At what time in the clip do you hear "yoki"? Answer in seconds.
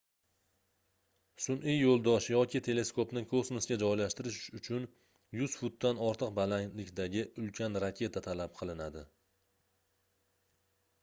2.33-2.61